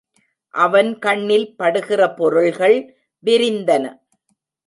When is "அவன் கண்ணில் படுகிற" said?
0.53-2.01